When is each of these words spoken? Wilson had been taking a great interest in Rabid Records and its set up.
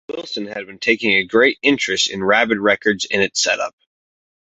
Wilson 0.09 0.47
had 0.47 0.65
been 0.65 0.79
taking 0.79 1.11
a 1.13 1.23
great 1.25 1.59
interest 1.61 2.09
in 2.09 2.23
Rabid 2.23 2.57
Records 2.57 3.05
and 3.11 3.21
its 3.21 3.39
set 3.43 3.59
up. 3.59 3.75